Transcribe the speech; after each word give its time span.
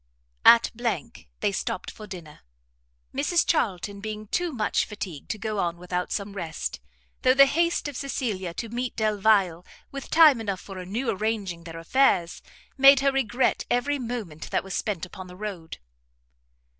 At 0.45 0.71
they 0.73 1.51
stopt 1.51 1.91
for 1.91 2.07
dinner; 2.07 2.39
Mrs 3.13 3.45
Charlton 3.45 3.99
being 3.99 4.25
too 4.25 4.51
much 4.51 4.85
fatigued 4.85 5.29
to 5.29 5.37
go 5.37 5.59
on 5.59 5.77
without 5.77 6.11
some 6.11 6.33
rest, 6.33 6.79
though 7.21 7.35
the 7.35 7.45
haste 7.45 7.87
of 7.87 7.95
Cecilia 7.95 8.51
to 8.55 8.69
meet 8.69 8.95
Delvile 8.95 9.63
time 10.09 10.41
enough 10.41 10.59
for 10.61 10.83
new 10.87 11.11
arranging 11.11 11.65
their 11.65 11.77
affairs, 11.77 12.41
made 12.79 13.01
her 13.01 13.11
regret 13.11 13.67
every 13.69 13.99
moment 13.99 14.49
that 14.49 14.63
was 14.63 14.73
spent 14.75 15.05
upon 15.05 15.27
the 15.27 15.35
road. 15.37 15.77